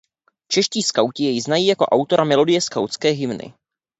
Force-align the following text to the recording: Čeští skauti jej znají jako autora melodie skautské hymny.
Čeští 0.51 0.81
skauti 0.81 1.23
jej 1.23 1.41
znají 1.41 1.65
jako 1.65 1.85
autora 1.85 2.23
melodie 2.23 2.61
skautské 2.61 3.09
hymny. 3.09 3.53